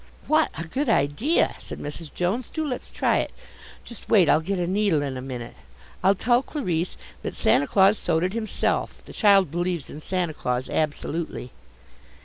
"What 0.25 0.49
a 0.57 0.63
good 0.65 0.89
idea!" 0.89 1.55
said 1.59 1.77
Mrs. 1.79 2.11
Jones. 2.11 2.49
"Do 2.49 2.65
let's 2.65 2.89
try 2.89 3.17
it. 3.19 3.31
Just 3.83 4.09
wait, 4.09 4.29
I'll 4.29 4.39
get 4.41 4.57
a 4.57 4.65
needle 4.65 5.03
in 5.03 5.15
a 5.15 5.21
minute. 5.21 5.53
I'll 6.03 6.15
tell 6.15 6.41
Clarisse 6.41 6.97
that 7.21 7.35
Santa 7.35 7.67
Claus 7.67 7.99
sewed 7.99 8.23
it 8.23 8.33
himself. 8.33 9.05
The 9.05 9.13
child 9.13 9.51
believes 9.51 9.91
in 9.91 9.99
Santa 9.99 10.33
Claus 10.33 10.69
absolutely." 10.71 11.51